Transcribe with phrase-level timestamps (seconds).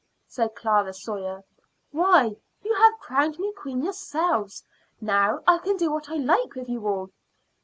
[0.25, 1.43] said Clara Sawyer.
[1.91, 2.31] "Why,
[2.63, 4.63] you have crowned me queen yourselves.
[4.99, 7.11] Now I can do what I like with you all."